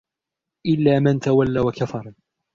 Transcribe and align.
إِلَّا 0.67 0.99
مَنْ 0.99 1.19
تَوَلَّى 1.19 1.59
وَكَفَرَ 1.59 2.13